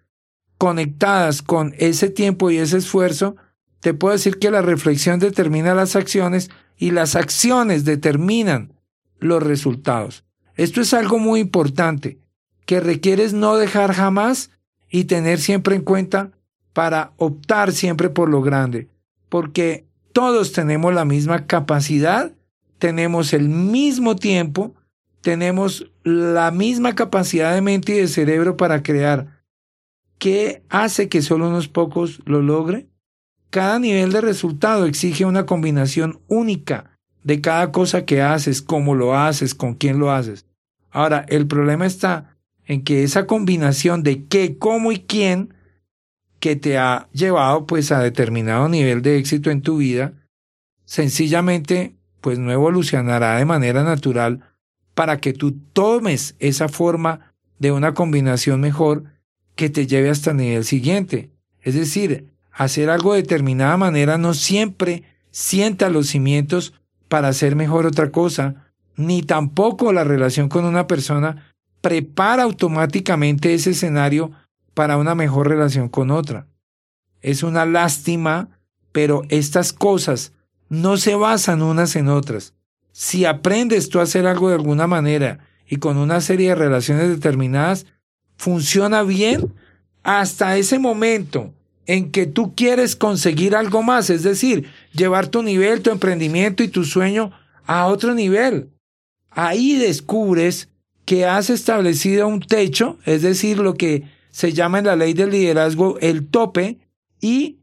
conectadas 0.57 1.41
con 1.41 1.73
ese 1.77 2.09
tiempo 2.09 2.51
y 2.51 2.57
ese 2.57 2.77
esfuerzo, 2.77 3.35
te 3.79 3.93
puedo 3.93 4.13
decir 4.13 4.39
que 4.39 4.51
la 4.51 4.61
reflexión 4.61 5.19
determina 5.19 5.75
las 5.75 5.95
acciones 5.95 6.49
y 6.77 6.91
las 6.91 7.15
acciones 7.15 7.85
determinan 7.85 8.73
los 9.19 9.43
resultados. 9.43 10.23
Esto 10.55 10.81
es 10.81 10.93
algo 10.93 11.19
muy 11.19 11.39
importante 11.39 12.19
que 12.65 12.79
requieres 12.79 13.33
no 13.33 13.57
dejar 13.57 13.93
jamás 13.93 14.51
y 14.89 15.05
tener 15.05 15.39
siempre 15.39 15.75
en 15.75 15.81
cuenta 15.81 16.31
para 16.71 17.13
optar 17.17 17.71
siempre 17.71 18.09
por 18.09 18.29
lo 18.29 18.41
grande, 18.41 18.87
porque 19.29 19.85
todos 20.13 20.51
tenemos 20.53 20.93
la 20.93 21.05
misma 21.05 21.45
capacidad 21.45 22.33
tenemos 22.83 23.31
el 23.31 23.47
mismo 23.47 24.17
tiempo, 24.17 24.75
tenemos 25.21 25.89
la 26.03 26.51
misma 26.51 26.95
capacidad 26.95 27.53
de 27.53 27.61
mente 27.61 27.93
y 27.93 27.99
de 27.99 28.09
cerebro 28.09 28.57
para 28.57 28.83
crear. 28.83 29.32
¿Qué 30.23 30.63
hace 30.69 31.09
que 31.09 31.21
solo 31.21 31.49
unos 31.49 31.67
pocos 31.67 32.21
lo 32.23 32.41
logren? 32.41 32.89
Cada 33.49 33.77
nivel 33.77 34.13
de 34.13 34.21
resultado 34.21 34.85
exige 34.85 35.25
una 35.25 35.45
combinación 35.45 36.21
única 36.29 36.97
de 37.25 37.41
cada 37.41 37.73
cosa 37.73 38.05
que 38.05 38.21
haces, 38.21 38.61
cómo 38.61 38.95
lo 38.95 39.17
haces, 39.17 39.53
con 39.53 39.73
quién 39.73 39.99
lo 39.99 40.13
haces. 40.13 40.45
Ahora, 40.91 41.25
el 41.27 41.45
problema 41.45 41.85
está 41.85 42.37
en 42.63 42.85
que 42.85 43.03
esa 43.03 43.27
combinación 43.27 44.01
de 44.01 44.23
qué, 44.23 44.57
cómo 44.57 44.93
y 44.93 44.99
quién 44.99 45.53
que 46.39 46.55
te 46.55 46.77
ha 46.77 47.09
llevado 47.11 47.67
pues 47.67 47.91
a 47.91 47.99
determinado 47.99 48.69
nivel 48.69 49.01
de 49.01 49.17
éxito 49.17 49.51
en 49.51 49.61
tu 49.61 49.75
vida, 49.75 50.13
sencillamente 50.85 51.97
pues 52.21 52.39
no 52.39 52.49
evolucionará 52.49 53.39
de 53.39 53.43
manera 53.43 53.83
natural 53.83 54.39
para 54.93 55.17
que 55.17 55.33
tú 55.33 55.51
tomes 55.73 56.37
esa 56.39 56.69
forma 56.69 57.33
de 57.59 57.73
una 57.73 57.93
combinación 57.93 58.61
mejor 58.61 59.11
que 59.55 59.69
te 59.69 59.87
lleve 59.87 60.09
hasta 60.09 60.31
el 60.31 60.37
nivel 60.37 60.65
siguiente. 60.65 61.29
Es 61.61 61.75
decir, 61.75 62.27
hacer 62.51 62.89
algo 62.89 63.13
de 63.13 63.21
determinada 63.21 63.77
manera 63.77 64.17
no 64.17 64.33
siempre 64.33 65.03
sienta 65.31 65.89
los 65.89 66.07
cimientos 66.07 66.73
para 67.07 67.29
hacer 67.29 67.55
mejor 67.55 67.85
otra 67.85 68.11
cosa, 68.11 68.71
ni 68.95 69.23
tampoco 69.23 69.93
la 69.93 70.03
relación 70.03 70.49
con 70.49 70.65
una 70.65 70.87
persona 70.87 71.53
prepara 71.81 72.43
automáticamente 72.43 73.53
ese 73.53 73.71
escenario 73.71 74.31
para 74.73 74.97
una 74.97 75.15
mejor 75.15 75.49
relación 75.49 75.89
con 75.89 76.11
otra. 76.11 76.47
Es 77.21 77.43
una 77.43 77.65
lástima, 77.65 78.49
pero 78.91 79.23
estas 79.29 79.73
cosas 79.73 80.33
no 80.69 80.97
se 80.97 81.15
basan 81.15 81.61
unas 81.61 81.95
en 81.95 82.07
otras. 82.09 82.53
Si 82.91 83.25
aprendes 83.25 83.89
tú 83.89 83.99
a 83.99 84.03
hacer 84.03 84.27
algo 84.27 84.49
de 84.49 84.55
alguna 84.55 84.87
manera 84.87 85.39
y 85.67 85.77
con 85.77 85.97
una 85.97 86.21
serie 86.21 86.49
de 86.49 86.55
relaciones 86.55 87.09
determinadas, 87.09 87.85
funciona 88.43 89.03
bien 89.03 89.53
hasta 90.03 90.57
ese 90.57 90.77
momento 90.77 91.53
en 91.85 92.11
que 92.11 92.25
tú 92.25 92.53
quieres 92.55 92.97
conseguir 92.97 93.55
algo 93.55 93.83
más, 93.83 94.09
es 94.09 94.23
decir, 94.23 94.69
llevar 94.91 95.29
tu 95.29 95.43
nivel, 95.43 95.81
tu 95.81 95.91
emprendimiento 95.91 96.61
y 96.61 96.67
tu 96.67 96.83
sueño 96.83 97.31
a 97.65 97.87
otro 97.87 98.13
nivel. 98.13 98.69
Ahí 99.29 99.77
descubres 99.77 100.67
que 101.05 101.25
has 101.25 101.49
establecido 101.49 102.27
un 102.27 102.41
techo, 102.41 102.97
es 103.05 103.21
decir, 103.21 103.59
lo 103.59 103.75
que 103.75 104.03
se 104.29 104.51
llama 104.51 104.79
en 104.79 104.87
la 104.87 104.97
ley 104.97 105.13
del 105.13 105.31
liderazgo 105.31 105.97
el 105.99 106.27
tope, 106.27 106.79
y 107.21 107.59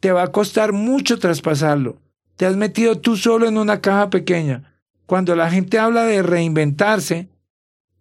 te 0.00 0.10
va 0.10 0.24
a 0.24 0.32
costar 0.32 0.72
mucho 0.72 1.20
traspasarlo. 1.20 2.00
Te 2.36 2.46
has 2.46 2.56
metido 2.56 2.98
tú 2.98 3.16
solo 3.16 3.46
en 3.46 3.58
una 3.58 3.80
caja 3.80 4.10
pequeña. 4.10 4.74
Cuando 5.06 5.36
la 5.36 5.50
gente 5.50 5.78
habla 5.78 6.02
de 6.02 6.22
reinventarse, 6.22 7.28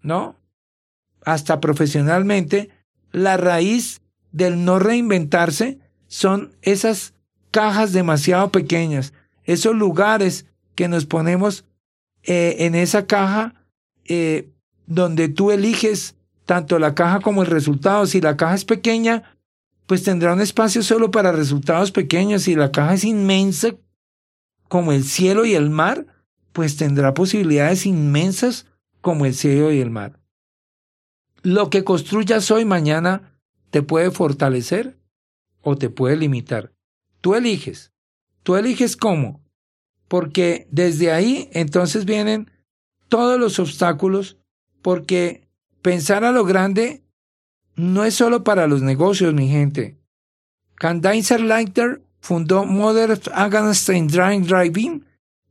¿no? 0.02 0.36
Hasta 1.26 1.60
profesionalmente, 1.60 2.70
la 3.12 3.36
raíz 3.36 4.02
del 4.32 4.64
no 4.64 4.80
reinventarse 4.80 5.80
son 6.08 6.56
esas 6.62 7.14
cajas 7.52 7.94
demasiado 7.94 8.52
pequeñas, 8.52 9.14
esos 9.44 9.76
lugares 9.76 10.46
que 10.76 10.88
nos 10.88 11.06
ponemos 11.06 11.66
eh, 12.24 12.58
en 12.60 12.76
esa 12.76 13.06
caja 13.08 13.54
eh, 14.06 14.50
donde 14.88 15.30
tú 15.30 15.52
eliges 15.52 16.16
tanto 16.46 16.80
la 16.80 16.94
caja 16.96 17.20
como 17.20 17.42
el 17.42 17.48
resultado. 17.48 18.06
Si 18.06 18.22
la 18.22 18.38
caja 18.38 18.56
es 18.56 18.66
pequeña, 18.66 19.24
pues 19.88 20.04
tendrá 20.04 20.34
un 20.34 20.42
espacio 20.42 20.84
solo 20.84 21.12
para 21.12 21.32
resultados 21.32 21.92
pequeños. 21.92 22.44
Si 22.44 22.56
la 22.56 22.72
caja 22.72 22.96
es 22.96 23.04
inmensa 23.04 23.76
como 24.68 24.92
el 24.92 25.04
cielo 25.04 25.46
y 25.46 25.56
el 25.56 25.70
mar, 25.70 26.06
pues 26.52 26.78
tendrá 26.78 27.14
posibilidades 27.14 27.86
inmensas 27.86 28.68
como 29.02 29.26
el 29.26 29.34
cielo 29.34 29.72
y 29.72 29.80
el 29.80 29.90
mar. 29.92 30.20
Lo 31.46 31.70
que 31.70 31.84
construyas 31.84 32.50
hoy 32.50 32.66
mañana 32.66 33.38
te 33.70 33.84
puede 33.84 34.10
fortalecer 34.10 34.98
o 35.62 35.76
te 35.76 35.92
puede 35.92 36.18
limitar. 36.18 36.74
Tú 37.22 37.36
eliges. 37.36 37.94
Tú 38.42 38.56
eliges 38.56 38.98
cómo. 38.98 39.44
Porque 40.08 40.68
desde 40.72 41.12
ahí 41.12 41.48
entonces 41.54 42.06
vienen 42.06 42.50
todos 43.10 43.40
los 43.40 43.60
obstáculos 43.60 44.40
porque 44.82 45.48
pensar 45.84 46.24
a 46.24 46.32
lo 46.32 46.46
grande 46.46 47.04
no 47.76 48.06
es 48.06 48.16
solo 48.16 48.44
para 48.44 48.66
los 48.66 48.82
negocios, 48.82 49.36
mi 49.36 49.48
gente. 49.48 50.00
Candace 50.74 51.38
Leiter 51.38 52.02
fundó 52.22 52.66
Mothers 52.66 53.30
Against 53.32 53.88
Drink 53.88 54.48
Driving, 54.48 55.06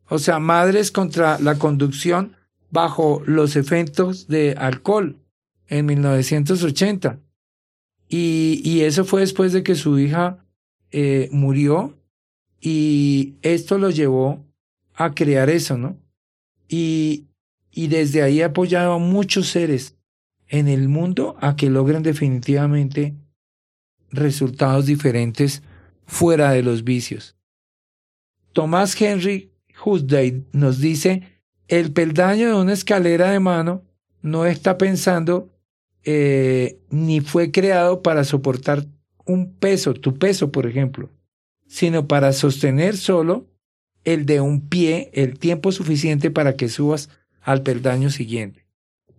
o 0.08 0.18
sea, 0.18 0.40
Madres 0.40 0.90
contra 0.90 1.38
la 1.38 1.54
Conducción 1.56 2.34
bajo 2.72 3.22
los 3.26 3.54
efectos 3.54 4.26
de 4.26 4.56
alcohol 4.58 5.20
en 5.68 5.86
1980. 5.86 7.20
Y, 8.08 8.80
eso 8.82 9.04
fue 9.04 9.22
después 9.22 9.52
de 9.52 9.62
que 9.62 9.74
su 9.74 9.98
hija 9.98 10.44
eh, 10.90 11.28
murió 11.32 11.98
y 12.60 13.34
esto 13.42 13.78
lo 13.78 13.90
llevó 13.90 14.44
a 14.94 15.14
crear 15.14 15.50
eso, 15.50 15.76
¿no? 15.76 15.98
Y, 16.68 17.26
y 17.70 17.88
desde 17.88 18.22
ahí 18.22 18.40
ha 18.40 18.46
apoyado 18.46 18.92
a 18.92 18.98
muchos 18.98 19.48
seres 19.48 19.96
en 20.48 20.68
el 20.68 20.88
mundo 20.88 21.36
a 21.40 21.56
que 21.56 21.70
logren 21.70 22.02
definitivamente 22.02 23.14
resultados 24.10 24.86
diferentes 24.86 25.62
fuera 26.06 26.52
de 26.52 26.62
los 26.62 26.84
vicios. 26.84 27.36
Tomás 28.52 29.00
Henry 29.00 29.50
Husday 29.84 30.44
nos 30.52 30.78
dice, 30.78 31.22
el 31.66 31.92
peldaño 31.92 32.48
de 32.48 32.54
una 32.54 32.72
escalera 32.72 33.30
de 33.30 33.40
mano 33.40 33.82
no 34.22 34.46
está 34.46 34.78
pensando 34.78 35.53
eh, 36.04 36.78
ni 36.90 37.20
fue 37.20 37.50
creado 37.50 38.02
para 38.02 38.24
soportar 38.24 38.86
un 39.26 39.54
peso, 39.54 39.94
tu 39.94 40.18
peso, 40.18 40.52
por 40.52 40.66
ejemplo, 40.66 41.10
sino 41.66 42.06
para 42.06 42.32
sostener 42.32 42.96
solo 42.96 43.46
el 44.04 44.26
de 44.26 44.40
un 44.40 44.68
pie 44.68 45.10
el 45.14 45.38
tiempo 45.38 45.72
suficiente 45.72 46.30
para 46.30 46.56
que 46.56 46.68
subas 46.68 47.08
al 47.42 47.62
peldaño 47.62 48.10
siguiente. 48.10 48.66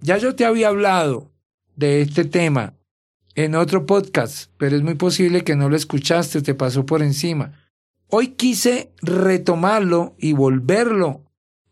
Ya 0.02 0.18
yo 0.18 0.36
te 0.36 0.46
había 0.46 0.68
hablado 0.68 1.32
de 1.76 2.02
este 2.02 2.26
tema 2.26 2.76
en 3.34 3.56
otro 3.56 3.86
podcast, 3.86 4.52
pero 4.58 4.76
es 4.76 4.84
muy 4.84 4.96
posible 4.96 5.44
que 5.44 5.56
no 5.56 5.70
lo 5.70 5.76
escuchaste, 5.76 6.42
te 6.42 6.54
pasó 6.54 6.86
por 6.86 7.02
encima. 7.02 7.54
Hoy 8.08 8.30
quise 8.30 8.92
retomarlo 9.02 10.16
y 10.18 10.34
volverlo 10.34 11.24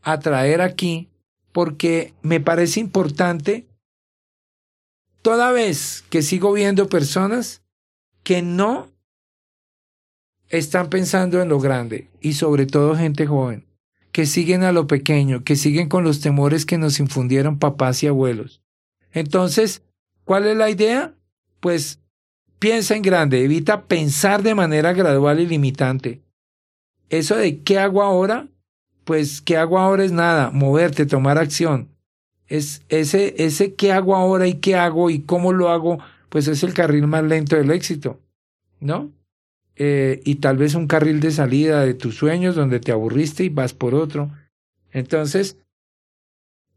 a 0.01 0.19
traer 0.19 0.61
aquí 0.61 1.09
porque 1.51 2.13
me 2.23 2.39
parece 2.39 2.79
importante 2.79 3.67
toda 5.23 5.51
vez 5.51 6.03
que 6.09 6.21
sigo 6.21 6.53
viendo 6.53 6.89
personas 6.89 7.63
que 8.23 8.43
no 8.43 8.91
están 10.49 10.89
pensando 10.89 11.41
en 11.41 11.49
lo 11.49 11.59
grande 11.59 12.09
y 12.21 12.33
sobre 12.33 12.67
todo 12.67 12.95
gente 12.95 13.25
joven, 13.25 13.65
que 14.11 14.27
siguen 14.27 14.63
a 14.63 14.73
lo 14.73 14.85
pequeño, 14.85 15.43
que 15.43 15.55
siguen 15.55 15.89
con 15.89 16.03
los 16.03 16.19
temores 16.19 16.65
que 16.65 16.77
nos 16.77 16.99
infundieron 16.99 17.57
papás 17.57 18.03
y 18.03 18.07
abuelos. 18.07 18.61
Entonces, 19.11 19.81
¿cuál 20.25 20.45
es 20.45 20.57
la 20.57 20.69
idea? 20.69 21.15
Pues 21.61 21.99
piensa 22.59 22.95
en 22.95 23.01
grande, 23.01 23.43
evita 23.43 23.83
pensar 23.83 24.43
de 24.43 24.55
manera 24.55 24.91
gradual 24.93 25.39
y 25.39 25.47
limitante. 25.47 26.21
Eso 27.09 27.37
de 27.37 27.61
qué 27.63 27.79
hago 27.79 28.03
ahora, 28.03 28.49
pues 29.05 29.41
qué 29.41 29.55
hago 29.55 29.79
ahora 29.79 30.03
es 30.03 30.11
nada, 30.11 30.51
moverte, 30.51 31.05
tomar 31.05 31.37
acción 31.37 31.92
es 32.53 32.83
ese, 32.89 33.33
ese 33.43 33.73
qué 33.73 33.91
hago 33.91 34.15
ahora 34.15 34.45
y 34.45 34.53
qué 34.53 34.75
hago 34.75 35.09
y 35.09 35.23
cómo 35.23 35.53
lo 35.53 35.69
hago, 35.69 35.97
pues 36.29 36.47
es 36.47 36.61
el 36.61 36.75
carril 36.75 37.07
más 37.07 37.23
lento 37.23 37.55
del 37.55 37.71
éxito, 37.71 38.19
¿no? 38.79 39.11
Eh, 39.75 40.21
y 40.23 40.35
tal 40.35 40.57
vez 40.57 40.75
un 40.75 40.85
carril 40.85 41.19
de 41.19 41.31
salida 41.31 41.83
de 41.83 41.95
tus 41.95 42.15
sueños 42.15 42.55
donde 42.55 42.79
te 42.79 42.91
aburriste 42.91 43.43
y 43.43 43.49
vas 43.49 43.73
por 43.73 43.95
otro. 43.95 44.29
Entonces, 44.91 45.57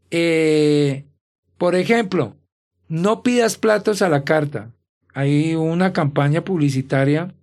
eh, 0.09 1.05
por 1.59 1.75
ejemplo, 1.75 2.35
no 2.87 3.21
pidas 3.21 3.59
platos 3.59 4.01
a 4.01 4.09
la 4.09 4.23
carta. 4.23 4.71
Hay 5.13 5.53
una 5.53 5.93
campaña 5.93 6.43
publicitaria 6.43 7.35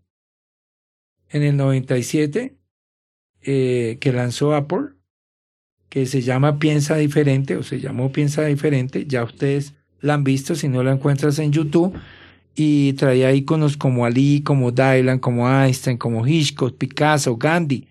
en 1.31 1.45
el 1.45 1.57
97 1.57 2.57
eh, 3.43 3.99
que 4.01 4.13
lanzó 4.13 4.57
Apple 4.57 4.94
que 5.89 6.07
se 6.07 6.23
llama 6.23 6.59
Piensa 6.59 6.97
Diferente 6.97 7.57
o 7.57 7.63
se 7.63 7.81
llamó 7.81 8.13
Piensa 8.13 8.45
Diferente, 8.45 9.07
ya 9.07 9.25
ustedes 9.25 9.75
la 10.01 10.15
han 10.15 10.25
visto, 10.25 10.55
si 10.55 10.69
no 10.69 10.83
la 10.83 10.93
encuentras 10.93 11.39
en 11.39 11.53
YouTube, 11.53 11.95
y 12.55 12.93
traía 12.93 13.33
iconos 13.33 13.77
como 13.77 14.05
Ali, 14.05 14.43
como 14.43 14.71
Dylan, 14.71 15.19
como 15.19 15.49
Einstein, 15.49 15.97
como 15.97 16.27
Hitchcock, 16.27 16.77
Picasso, 16.77 17.37
Gandhi, 17.37 17.89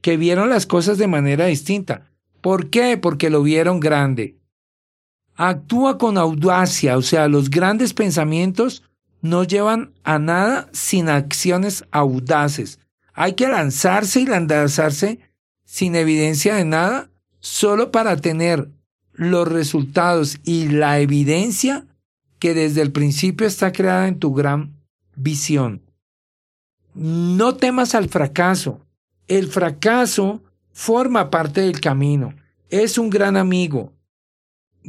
que 0.00 0.16
vieron 0.16 0.50
las 0.50 0.66
cosas 0.66 0.98
de 0.98 1.06
manera 1.06 1.46
distinta. 1.46 2.10
¿Por 2.40 2.68
qué? 2.70 2.98
Porque 2.98 3.30
lo 3.30 3.42
vieron 3.42 3.80
grande. 3.80 4.36
Actúa 5.36 5.96
con 5.96 6.18
audacia, 6.18 6.98
o 6.98 7.02
sea, 7.02 7.28
los 7.28 7.48
grandes 7.48 7.94
pensamientos 7.94 8.82
no 9.22 9.44
llevan 9.44 9.92
a 10.02 10.18
nada 10.18 10.68
sin 10.72 11.08
acciones 11.08 11.84
audaces. 11.92 12.80
Hay 13.14 13.34
que 13.34 13.48
lanzarse 13.48 14.20
y 14.20 14.26
lanzarse 14.26 15.20
sin 15.64 15.94
evidencia 15.94 16.56
de 16.56 16.64
nada 16.64 17.11
solo 17.42 17.90
para 17.90 18.16
tener 18.16 18.70
los 19.12 19.46
resultados 19.48 20.38
y 20.44 20.68
la 20.68 21.00
evidencia 21.00 21.86
que 22.38 22.54
desde 22.54 22.80
el 22.82 22.92
principio 22.92 23.46
está 23.46 23.72
creada 23.72 24.08
en 24.08 24.18
tu 24.18 24.32
gran 24.32 24.74
visión. 25.16 25.82
No 26.94 27.56
temas 27.56 27.94
al 27.94 28.08
fracaso. 28.08 28.80
El 29.26 29.48
fracaso 29.48 30.42
forma 30.72 31.30
parte 31.30 31.62
del 31.62 31.80
camino. 31.80 32.34
Es 32.70 32.96
un 32.96 33.10
gran 33.10 33.36
amigo. 33.36 33.92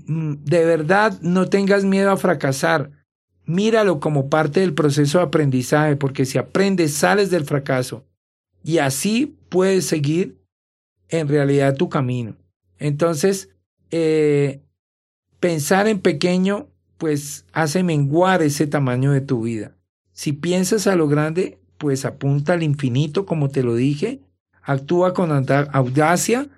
Mm, 0.06 0.36
de 0.44 0.66
verdad, 0.66 1.20
no 1.22 1.50
tengas 1.50 1.84
miedo 1.84 2.12
a 2.12 2.18
fracasar. 2.18 2.92
Míralo 3.46 4.00
como 4.00 4.30
parte 4.30 4.60
del 4.60 4.74
proceso 4.74 5.18
de 5.18 5.26
aprendizaje, 5.26 5.96
porque 5.96 6.26
si 6.26 6.38
aprendes, 6.38 6.94
sales 6.94 7.30
del 7.32 7.46
fracaso. 7.46 8.06
Y 8.64 8.78
así 8.78 9.38
puedes 9.50 9.86
seguir 9.86 10.40
en 11.10 11.28
realidad 11.28 11.76
tu 11.76 11.90
camino. 11.90 12.36
Entonces, 12.84 13.48
eh, 13.92 14.60
pensar 15.40 15.88
en 15.88 16.02
pequeño, 16.02 16.68
pues 16.98 17.46
hace 17.54 17.82
menguar 17.82 18.42
ese 18.42 18.68
tamaño 18.68 19.14
de 19.14 19.22
tu 19.22 19.44
vida. 19.44 19.72
Si 20.12 20.34
piensas 20.34 20.86
a 20.88 20.98
lo 20.98 21.08
grande, 21.08 21.60
pues 21.78 22.04
apunta 22.04 22.52
al 22.52 22.62
infinito, 22.62 23.26
como 23.26 23.48
te 23.48 23.64
lo 23.64 23.76
dije, 23.76 24.20
actúa 24.62 25.14
con 25.14 25.32
audacia 25.32 26.50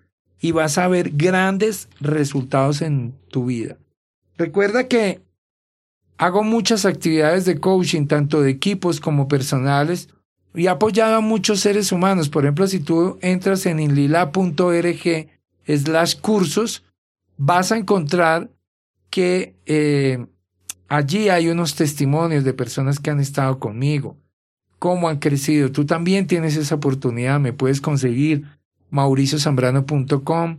y 0.42 0.52
vas 0.52 0.80
a 0.80 0.88
ver 0.88 1.12
grandes 1.12 1.90
resultados 2.00 2.82
en 2.82 3.14
tu 3.30 3.46
vida. 3.46 3.78
Recuerda 4.36 4.88
que 4.88 5.22
hago 6.18 6.44
muchas 6.44 6.88
actividades 6.88 7.46
de 7.46 7.60
coaching, 7.60 8.08
tanto 8.08 8.42
de 8.42 8.50
equipos 8.50 9.00
como 9.00 9.28
personales, 9.28 10.10
y 10.56 10.66
he 10.66 10.70
apoyado 10.70 11.18
a 11.18 11.22
muchos 11.22 11.60
seres 11.60 11.92
humanos. 11.92 12.30
Por 12.30 12.46
ejemplo, 12.46 12.66
si 12.66 12.80
tú 12.80 13.20
entras 13.22 13.68
en 13.68 13.80
inlila.org 13.80 15.35
slash 15.68 16.16
cursos, 16.20 16.84
vas 17.38 17.72
a 17.72 17.78
encontrar 17.78 18.52
que 19.10 19.56
eh, 19.66 20.26
allí 20.88 21.30
hay 21.30 21.48
unos 21.48 21.76
testimonios 21.76 22.44
de 22.44 22.54
personas 22.54 23.00
que 23.00 23.12
han 23.12 23.20
estado 23.20 23.60
conmigo, 23.60 24.18
cómo 24.80 25.10
han 25.10 25.20
crecido. 25.20 25.72
Tú 25.72 25.86
también 25.86 26.28
tienes 26.28 26.58
esa 26.58 26.76
oportunidad, 26.76 27.40
me 27.40 27.54
puedes 27.54 27.82
conseguir 27.82 28.46
mauriciozambrano.com, 28.90 30.58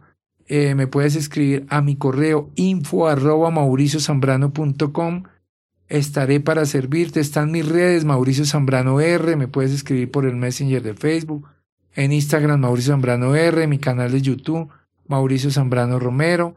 eh, 0.49 0.75
me 0.75 0.87
puedes 0.87 1.17
escribir 1.17 1.67
a 1.69 1.83
mi 1.83 1.97
correo 1.97 2.51
info 2.55 3.09
arroba 3.09 3.51
mauriciozambrano.com. 3.51 5.25
Estaré 5.89 6.41
para 6.41 6.65
servirte. 6.67 7.21
Están 7.21 7.53
mis 7.53 7.69
redes, 7.69 8.05
Mauricio 8.05 8.45
Zambrano 8.45 9.01
R. 9.01 9.37
Me 9.37 9.49
puedes 9.49 9.73
escribir 9.73 10.11
por 10.11 10.27
el 10.27 10.37
Messenger 10.37 10.83
de 10.83 10.95
Facebook. 10.95 11.49
En 11.95 12.13
Instagram, 12.13 12.61
Mauricio 12.61 12.93
Zambrano 12.93 13.35
R. 13.35 13.67
Mi 13.67 13.79
canal 13.79 14.13
de 14.13 14.21
YouTube, 14.21 14.69
Mauricio 15.09 15.51
Zambrano 15.51 15.99
Romero. 15.99 16.57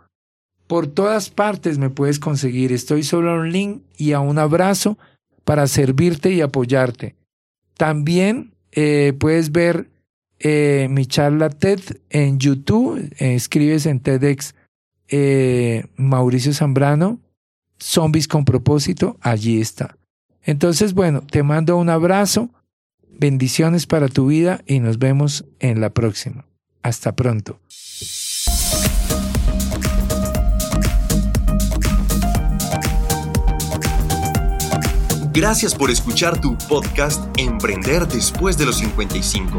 Por 0.67 0.87
todas 0.87 1.29
partes 1.29 1.77
me 1.77 1.89
puedes 1.89 2.19
conseguir. 2.19 2.71
Estoy 2.71 3.03
solo 3.03 3.31
a 3.31 3.35
un 3.35 3.51
link 3.51 3.81
y 3.97 4.13
a 4.13 4.19
un 4.19 4.37
abrazo 4.37 4.97
para 5.43 5.67
servirte 5.67 6.31
y 6.31 6.41
apoyarte. 6.41 7.15
También 7.75 8.53
eh, 8.71 9.13
puedes 9.19 9.51
ver 9.51 9.89
eh, 10.39 10.87
mi 10.89 11.05
charla 11.05 11.49
TED 11.49 11.79
en 12.09 12.39
YouTube. 12.39 13.13
escribes 13.17 13.85
en 13.85 13.99
TEDx 13.99 14.53
eh, 15.09 15.85
Mauricio 15.95 16.53
Zambrano, 16.53 17.19
Zombies 17.79 18.27
con 18.27 18.45
propósito. 18.45 19.17
Allí 19.21 19.59
está. 19.59 19.97
Entonces, 20.43 20.93
bueno, 20.93 21.21
te 21.21 21.43
mando 21.43 21.77
un 21.77 21.89
abrazo. 21.89 22.49
Bendiciones 23.09 23.85
para 23.85 24.07
tu 24.07 24.27
vida 24.27 24.61
y 24.65 24.79
nos 24.79 24.99
vemos 24.99 25.45
en 25.59 25.81
la 25.81 25.89
próxima. 25.89 26.45
Hasta 26.83 27.15
pronto. 27.15 27.59
Gracias 35.39 35.73
por 35.73 35.89
escuchar 35.89 36.39
tu 36.41 36.57
podcast 36.67 37.23
Emprender 37.37 38.05
después 38.05 38.57
de 38.57 38.65
los 38.65 38.79
55. 38.79 39.57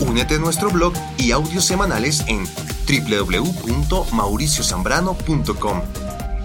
Únete 0.00 0.34
a 0.34 0.38
nuestro 0.38 0.68
blog 0.68 0.92
y 1.16 1.30
audios 1.30 1.64
semanales 1.64 2.22
en 2.26 2.44
www.mauriciozambrano.com. 2.86 5.80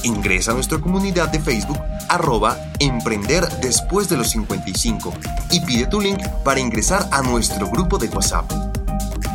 Ingresa 0.03 0.51
a 0.51 0.53
nuestra 0.53 0.77
comunidad 0.77 1.27
de 1.27 1.41
Facebook 1.41 1.77
arroba 2.07 2.57
Emprender 2.79 3.49
después 3.59 4.07
de 4.07 4.15
los 4.15 4.29
55 4.29 5.13
y 5.51 5.59
pide 5.59 5.85
tu 5.87 5.99
link 5.99 6.25
para 6.45 6.61
ingresar 6.61 7.05
a 7.11 7.21
nuestro 7.21 7.69
grupo 7.69 7.97
de 7.97 8.07
WhatsApp. 8.07 8.49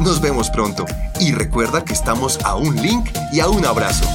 Nos 0.01 0.23
vemos 0.23 0.49
pronto 0.49 0.87
y 1.21 1.33
recuerda 1.33 1.85
que 1.85 1.93
estamos 1.93 2.39
a 2.45 2.55
un 2.55 2.77
link 2.77 3.11
y 3.31 3.41
a 3.41 3.49
un 3.49 3.67
abrazo. 3.67 4.07